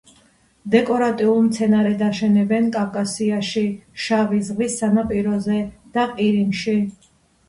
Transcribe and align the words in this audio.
დეკორატიულ 0.75 1.41
მცენარედ 1.47 1.99
აშენებენ 2.05 2.69
კავკასიაში 2.75 3.63
შავი 4.05 4.39
ზღვის 4.47 4.79
სანაპიროზე 4.79 5.59
და 5.99 6.07
ყირიმში. 6.15 6.75